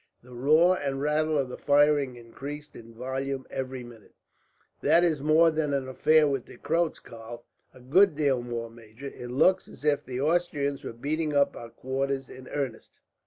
The 0.23 0.33
roar 0.33 0.79
and 0.79 0.99
rattle 0.99 1.37
of 1.37 1.47
the 1.47 1.59
firing 1.59 2.15
increased 2.15 2.75
in 2.75 2.95
volume, 2.95 3.45
every 3.51 3.83
minute. 3.83 4.15
"That 4.81 5.03
is 5.03 5.21
more 5.21 5.51
than 5.51 5.75
an 5.75 5.87
affair 5.87 6.27
with 6.27 6.47
the 6.47 6.57
Croats, 6.57 6.97
Karl." 6.97 7.45
"A 7.71 7.79
good 7.79 8.15
deal 8.15 8.41
more, 8.41 8.71
major. 8.71 9.05
It 9.05 9.29
looks 9.29 9.67
as 9.67 9.85
if 9.85 10.03
the 10.03 10.19
Austrians 10.19 10.83
were 10.83 10.91
beating 10.91 11.35
up 11.35 11.55
our 11.55 11.69
quarters 11.69 12.29
in 12.31 12.47
earnest." 12.47 12.99